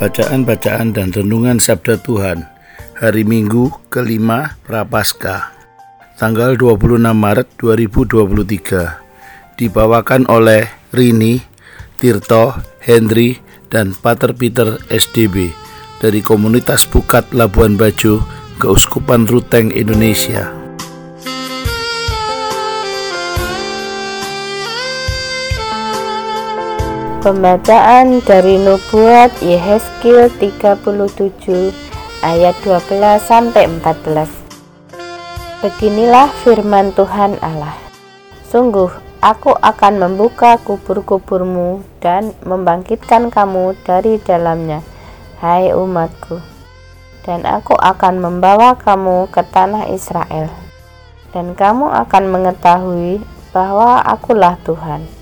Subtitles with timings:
[0.00, 2.48] Bacaan-bacaan dan renungan Sabda Tuhan
[2.96, 5.52] Hari Minggu kelima Prapaskah
[6.16, 11.44] Tanggal 26 Maret 2023 Dibawakan oleh Rini,
[12.00, 15.52] Tirto, Henry, dan Pater Peter SDB
[16.00, 18.24] dari Komunitas Bukat Labuan Bajo,
[18.56, 20.59] Keuskupan Ruteng, Indonesia.
[27.20, 31.68] Pembacaan dari Nubuat Yehezkiel 37
[32.24, 34.24] ayat 12 sampai 14.
[35.60, 37.76] Beginilah firman Tuhan Allah.
[38.48, 38.88] Sungguh
[39.20, 44.80] aku akan membuka kubur-kuburmu dan membangkitkan kamu dari dalamnya,
[45.44, 46.40] hai umatku.
[47.28, 50.48] Dan aku akan membawa kamu ke tanah Israel.
[51.36, 53.20] Dan kamu akan mengetahui
[53.52, 55.19] bahwa akulah Tuhan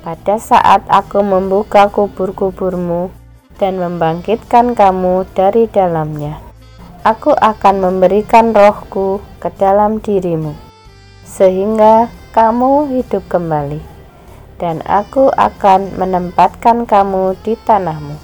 [0.00, 3.12] pada saat aku membuka kubur-kuburmu
[3.60, 6.40] dan membangkitkan kamu dari dalamnya.
[7.04, 10.52] Aku akan memberikan rohku ke dalam dirimu,
[11.24, 13.80] sehingga kamu hidup kembali,
[14.60, 18.16] dan aku akan menempatkan kamu di tanahmu,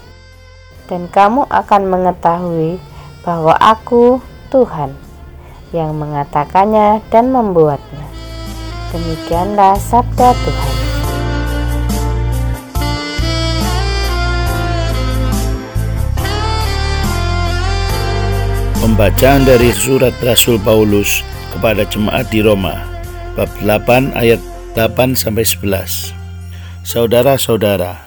[0.92, 2.76] dan kamu akan mengetahui
[3.24, 4.20] bahwa aku
[4.52, 4.92] Tuhan
[5.72, 8.04] yang mengatakannya dan membuatnya.
[8.92, 10.75] Demikianlah sabda Tuhan.
[18.86, 22.86] Pembacaan dari surat Rasul Paulus kepada jemaat di Roma
[23.34, 24.38] bab 8 ayat
[24.78, 26.14] 8 sampai 11.
[26.86, 28.06] Saudara-saudara,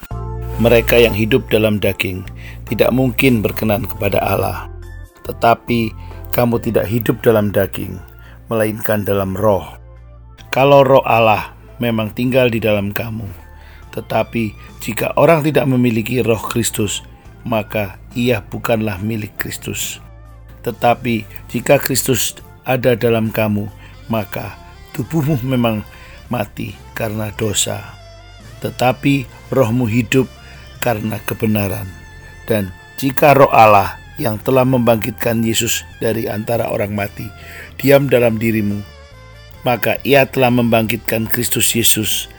[0.56, 2.24] mereka yang hidup dalam daging
[2.72, 4.72] tidak mungkin berkenan kepada Allah.
[5.28, 5.92] Tetapi
[6.32, 8.00] kamu tidak hidup dalam daging,
[8.48, 9.76] melainkan dalam roh.
[10.48, 13.28] Kalau roh Allah memang tinggal di dalam kamu,
[13.92, 17.04] tetapi jika orang tidak memiliki roh Kristus,
[17.44, 20.00] maka ia bukanlah milik Kristus.
[20.70, 23.66] Tetapi jika Kristus ada dalam kamu,
[24.06, 24.54] maka
[24.94, 25.82] tubuhmu memang
[26.30, 27.98] mati karena dosa,
[28.62, 30.30] tetapi rohmu hidup
[30.78, 31.90] karena kebenaran.
[32.46, 32.70] Dan
[33.02, 37.26] jika roh Allah yang telah membangkitkan Yesus dari antara orang mati
[37.82, 38.86] diam dalam dirimu,
[39.66, 42.30] maka ia telah membangkitkan Kristus Yesus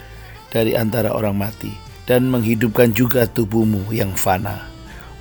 [0.55, 1.75] dari antara orang mati
[2.07, 4.71] dan menghidupkan juga tubuhmu yang fana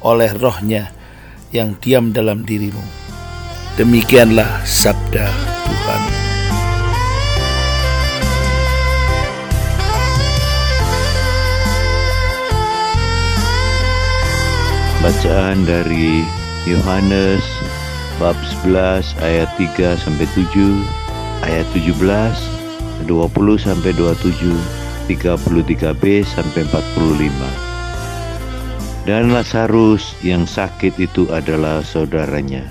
[0.05, 0.93] oleh rohnya
[1.49, 2.81] yang diam dalam dirimu.
[3.79, 5.27] Demikianlah sabda
[5.65, 6.03] Tuhan.
[14.99, 16.27] Bacaan dari
[16.67, 17.39] Yohanes
[18.19, 18.35] bab
[18.67, 20.43] 11 ayat 3 sampai 7,
[21.47, 21.95] ayat 17,
[23.07, 24.59] 20 sampai 27,
[25.07, 27.68] 33b sampai 45.
[29.09, 32.61] Dan Lazarus yang sakit itu adalah saudaranya.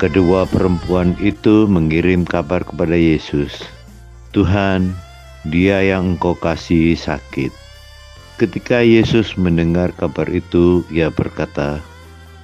[0.00, 3.60] Kedua perempuan itu mengirim kabar kepada Yesus,
[4.32, 4.96] "Tuhan,
[5.44, 7.52] dia yang engkau kasih sakit."
[8.40, 11.84] Ketika Yesus mendengar kabar itu, ia berkata,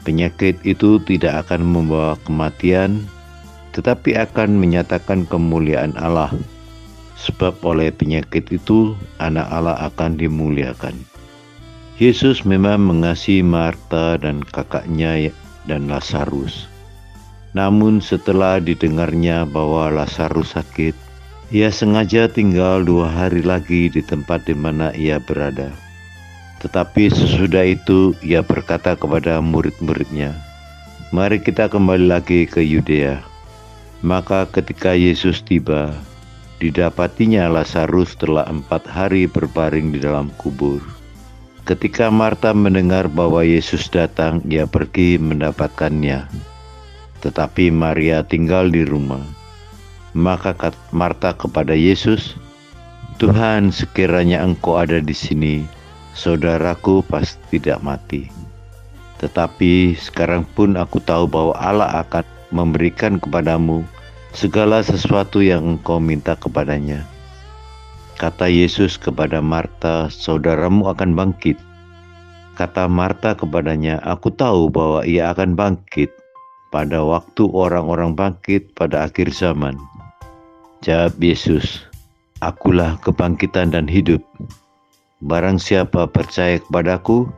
[0.05, 3.01] "Penyakit itu tidak akan membawa kematian,
[3.73, 6.37] tetapi akan menyatakan kemuliaan Allah,
[7.17, 11.16] sebab oleh penyakit itu Anak Allah akan dimuliakan."
[11.97, 15.33] Yesus memang mengasihi Marta dan kakaknya
[15.65, 16.69] dan Lazarus.
[17.57, 20.93] Namun setelah didengarnya bahwa Lazarus sakit,
[21.49, 25.73] ia sengaja tinggal dua hari lagi di tempat di mana ia berada.
[26.61, 30.37] Tetapi sesudah itu ia berkata kepada murid-muridnya,
[31.17, 33.25] Mari kita kembali lagi ke Yudea.
[34.05, 35.97] Maka ketika Yesus tiba,
[36.61, 40.96] didapatinya Lazarus telah empat hari berbaring di dalam kubur.
[41.67, 46.31] Ketika Marta mendengar bahwa Yesus datang, ia pergi mendapatkannya.
[47.27, 49.27] Tetapi Maria tinggal di rumah.
[50.15, 50.55] Maka
[50.95, 52.39] Marta kepada Yesus,
[53.19, 55.67] "Tuhan, sekiranya Engkau ada di sini,
[56.15, 58.31] saudaraku pasti tidak mati.
[59.19, 62.23] Tetapi sekarang pun aku tahu bahwa Allah akan
[62.55, 63.83] memberikan kepadamu
[64.31, 67.03] segala sesuatu yang engkau minta kepadanya.
[68.17, 71.61] Kata Yesus kepada Marta, saudaramu akan bangkit.
[72.57, 76.09] Kata Marta kepadanya, aku tahu bahwa ia akan bangkit
[76.73, 79.77] pada waktu orang-orang bangkit pada akhir zaman.
[80.81, 81.85] Jawab Yesus,
[82.41, 84.25] akulah kebangkitan dan hidup.
[85.21, 87.29] Barang siapa percaya kepadaku,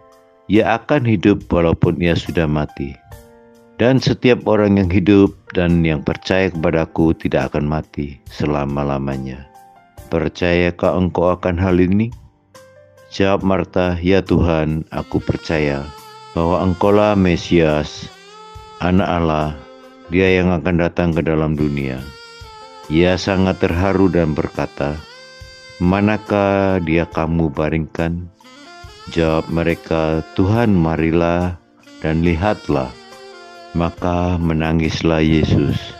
[0.46, 2.94] ia akan hidup walaupun ia sudah mati.
[3.82, 9.47] Dan setiap orang yang hidup dan yang percaya kepadaku tidak akan mati selama-lamanya.
[10.08, 12.08] Percayakah engkau akan hal ini?
[13.12, 15.84] Jawab Marta, Ya Tuhan, aku percaya
[16.32, 18.08] bahwa engkaulah Mesias,
[18.80, 19.48] anak Allah,
[20.08, 22.00] dia yang akan datang ke dalam dunia.
[22.88, 24.96] Ia sangat terharu dan berkata,
[25.76, 28.32] Manakah dia kamu baringkan?
[29.12, 31.60] Jawab mereka, Tuhan marilah
[32.00, 32.88] dan lihatlah.
[33.76, 35.97] Maka menangislah Yesus.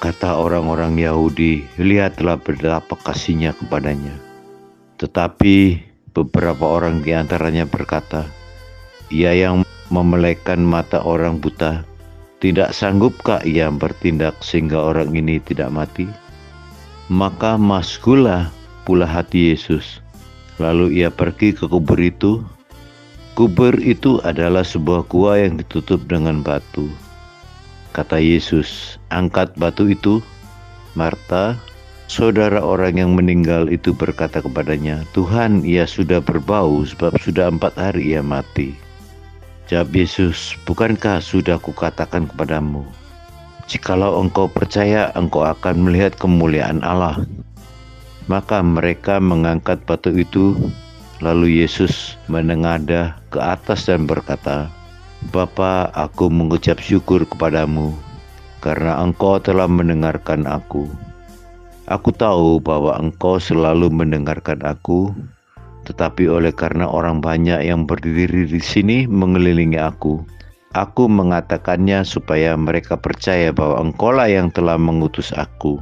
[0.00, 4.16] Kata orang-orang Yahudi, lihatlah betapa kasihnya kepadanya.
[4.96, 5.76] Tetapi
[6.16, 8.24] beberapa orang di antaranya berkata,
[9.12, 9.60] ia yang
[9.92, 11.84] memelekan mata orang buta,
[12.40, 16.08] tidak sanggupkah ia bertindak sehingga orang ini tidak mati?
[17.12, 18.48] Maka maskulah
[18.88, 20.00] pula hati Yesus.
[20.56, 22.40] Lalu ia pergi ke kubur itu.
[23.36, 26.88] Kubur itu adalah sebuah gua yang ditutup dengan batu
[27.90, 30.22] Kata Yesus, angkat batu itu.
[30.94, 31.54] Marta,
[32.10, 38.14] saudara orang yang meninggal itu berkata kepadanya, Tuhan, ia sudah berbau sebab sudah empat hari
[38.14, 38.74] ia mati.
[39.70, 42.82] Jawab Yesus, bukankah sudah kukatakan kepadamu,
[43.70, 47.22] jikalau engkau percaya, engkau akan melihat kemuliaan Allah.
[48.26, 50.58] Maka mereka mengangkat batu itu,
[51.22, 54.66] lalu Yesus menengadah ke atas dan berkata,
[55.28, 57.92] Bapa, aku mengucap syukur kepadamu
[58.64, 60.88] karena engkau telah mendengarkan aku.
[61.92, 65.12] Aku tahu bahwa engkau selalu mendengarkan aku,
[65.84, 70.24] tetapi oleh karena orang banyak yang berdiri di sini mengelilingi aku,
[70.72, 75.76] aku mengatakannya supaya mereka percaya bahwa engkaulah yang telah mengutus aku.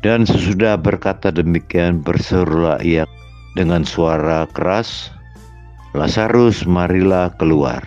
[0.00, 3.02] Dan sesudah berkata demikian berserulah ia
[3.58, 5.10] dengan suara keras,
[5.90, 7.82] Lazarus marilah keluar.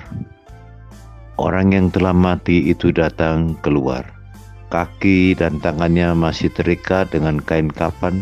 [1.41, 4.05] Orang yang telah mati itu datang keluar.
[4.69, 8.21] Kaki dan tangannya masih terikat dengan kain kafan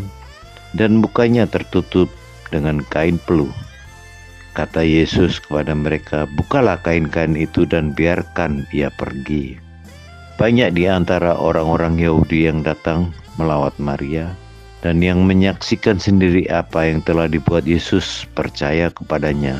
[0.72, 2.08] dan mukanya tertutup
[2.48, 3.52] dengan kain peluh.
[4.52, 9.56] Kata Yesus kepada mereka, "Bukalah kain-kain itu dan biarkan ia pergi."
[10.36, 14.32] Banyak di antara orang-orang Yahudi yang datang melawat Maria
[14.84, 19.56] dan yang menyaksikan sendiri apa yang telah dibuat Yesus percaya kepadanya.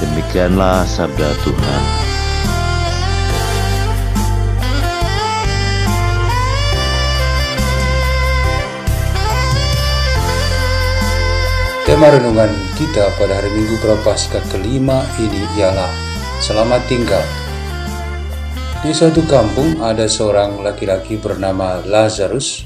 [0.00, 1.82] Demikianlah sabda Tuhan.
[11.84, 12.48] Tema renungan
[12.80, 15.92] kita pada hari Minggu Prapaskah kelima ini ialah
[16.40, 17.26] Selamat Tinggal.
[18.80, 22.64] Di suatu kampung ada seorang laki-laki bernama Lazarus.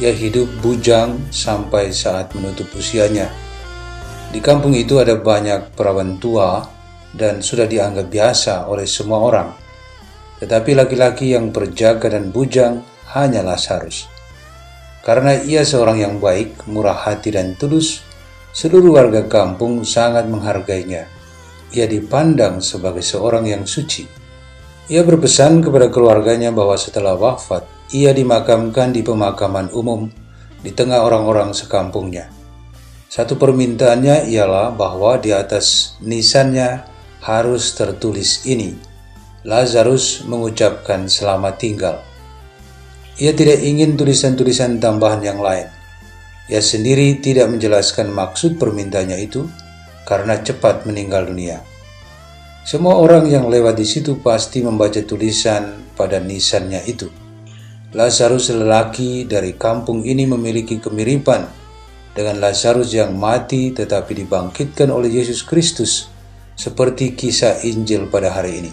[0.00, 3.51] Ia hidup bujang sampai saat menutup usianya
[4.32, 6.64] di kampung itu ada banyak perawan tua
[7.12, 9.48] dan sudah dianggap biasa oleh semua orang.
[10.40, 12.80] Tetapi laki-laki yang berjaga dan bujang
[13.12, 14.08] hanyalah Lazarus.
[15.04, 18.00] Karena ia seorang yang baik, murah hati dan tulus,
[18.56, 21.04] seluruh warga kampung sangat menghargainya.
[21.76, 24.08] Ia dipandang sebagai seorang yang suci.
[24.88, 30.08] Ia berpesan kepada keluarganya bahwa setelah wafat, ia dimakamkan di pemakaman umum
[30.64, 32.41] di tengah orang-orang sekampungnya.
[33.12, 36.80] Satu permintaannya ialah bahwa di atas nisannya
[37.20, 38.72] harus tertulis ini.
[39.44, 42.00] Lazarus mengucapkan selamat tinggal.
[43.20, 45.68] Ia tidak ingin tulisan-tulisan tambahan yang lain.
[46.48, 49.44] Ia sendiri tidak menjelaskan maksud permintaannya itu
[50.08, 51.60] karena cepat meninggal dunia.
[52.64, 57.12] Semua orang yang lewat di situ pasti membaca tulisan pada nisannya itu.
[57.92, 61.60] Lazarus lelaki dari kampung ini memiliki kemiripan
[62.12, 66.12] dengan Lazarus yang mati tetapi dibangkitkan oleh Yesus Kristus
[66.52, 68.72] seperti kisah Injil pada hari ini.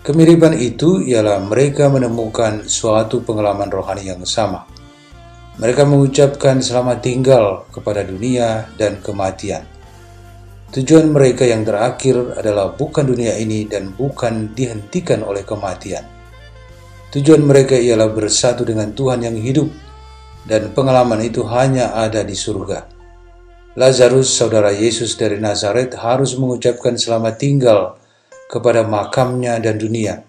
[0.00, 4.64] Kemiripan itu ialah mereka menemukan suatu pengalaman rohani yang sama.
[5.60, 9.68] Mereka mengucapkan selamat tinggal kepada dunia dan kematian.
[10.72, 16.06] Tujuan mereka yang terakhir adalah bukan dunia ini dan bukan dihentikan oleh kematian.
[17.10, 19.68] Tujuan mereka ialah bersatu dengan Tuhan yang hidup
[20.48, 22.86] dan pengalaman itu hanya ada di surga.
[23.78, 27.80] Lazarus, saudara Yesus dari Nazaret, harus mengucapkan selamat tinggal
[28.50, 30.26] kepada makamnya dan dunia,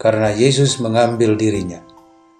[0.00, 1.84] karena Yesus mengambil dirinya.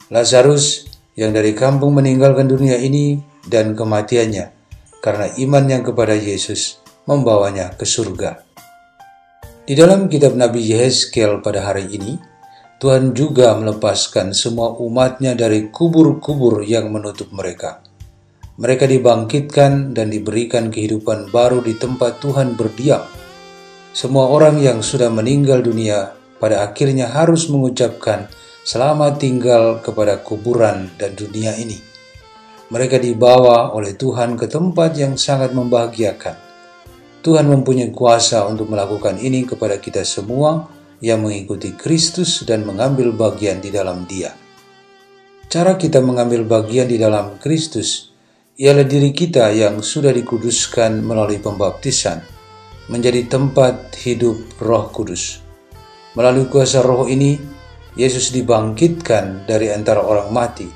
[0.08, 4.50] Lazarus yang dari kampung meninggalkan dunia ini dan kematiannya
[5.04, 8.40] karena imannya kepada Yesus membawanya ke surga.
[9.64, 12.16] Di dalam kitab Nabi Yehezkiel pada hari ini,
[12.84, 17.80] Tuhan juga melepaskan semua umatnya dari kubur-kubur yang menutup mereka.
[18.60, 23.00] Mereka dibangkitkan dan diberikan kehidupan baru di tempat Tuhan berdiam.
[23.96, 28.28] Semua orang yang sudah meninggal dunia pada akhirnya harus mengucapkan
[28.68, 31.80] selamat tinggal kepada kuburan dan dunia ini.
[32.68, 36.36] Mereka dibawa oleh Tuhan ke tempat yang sangat membahagiakan.
[37.24, 40.73] Tuhan mempunyai kuasa untuk melakukan ini kepada kita semua
[41.04, 44.32] yang mengikuti Kristus dan mengambil bagian di dalam Dia.
[45.52, 48.08] Cara kita mengambil bagian di dalam Kristus
[48.56, 52.24] ialah diri kita yang sudah dikuduskan melalui pembaptisan,
[52.88, 55.44] menjadi tempat hidup Roh Kudus.
[56.16, 57.36] Melalui kuasa Roh ini,
[57.94, 60.66] Yesus dibangkitkan dari antara orang mati.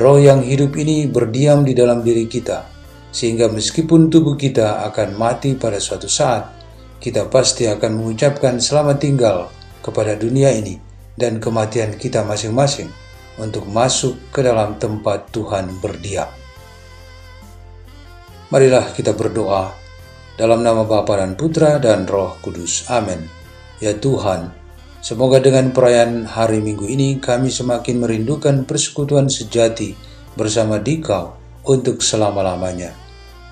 [0.00, 2.64] Roh yang hidup ini berdiam di dalam diri kita,
[3.10, 6.59] sehingga meskipun tubuh kita akan mati pada suatu saat,
[7.00, 9.48] kita pasti akan mengucapkan selamat tinggal
[9.80, 10.76] kepada dunia ini
[11.16, 12.92] dan kematian kita masing-masing
[13.40, 16.28] untuk masuk ke dalam tempat Tuhan berdiam.
[18.52, 19.72] Marilah kita berdoa
[20.36, 22.84] dalam nama Bapa dan Putra dan Roh Kudus.
[22.92, 23.24] Amin.
[23.80, 24.52] Ya Tuhan,
[25.00, 29.96] semoga dengan perayaan hari Minggu ini kami semakin merindukan persekutuan sejati
[30.36, 31.32] bersama Dikau
[31.64, 32.92] untuk selama-lamanya.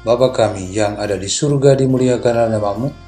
[0.05, 3.08] Bapa kami yang ada di surga dimuliakanlah namamu,